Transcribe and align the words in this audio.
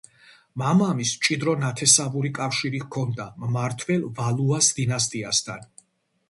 მამამისს 0.59 1.17
მჭიდრო 1.17 1.53
ნათესავური 1.63 2.31
კავშირი 2.37 2.81
ჰქონდა 2.85 3.29
მმართველ 3.45 4.09
ვალუას 4.21 4.73
დინასტიასთან. 4.81 5.71